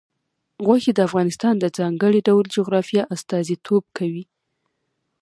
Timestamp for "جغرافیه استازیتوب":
2.55-3.83